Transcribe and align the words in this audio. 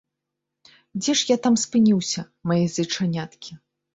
Дзе 1.01 1.13
ж 1.19 1.27
я 1.31 1.37
там 1.43 1.59
спыніўся, 1.65 2.21
мае 2.53 2.59
зайчаняткі? 2.77 3.51